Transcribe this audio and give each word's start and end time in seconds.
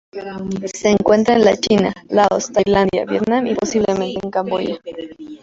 Se 0.73 0.89
encuentra 0.89 1.35
en 1.35 1.45
la 1.45 1.55
China, 1.57 1.93
Laos, 2.09 2.51
Tailandia, 2.51 3.05
Vietnam 3.05 3.45
y, 3.45 3.53
posiblemente 3.53 4.19
en 4.23 4.31
Camboya. 4.31 4.79